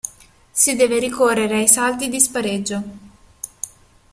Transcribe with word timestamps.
Si 0.51 0.73
deve 0.75 0.97
ricorrere 0.97 1.57
ai 1.57 1.67
salti 1.67 2.09
di 2.09 2.19
spareggio. 2.19 2.83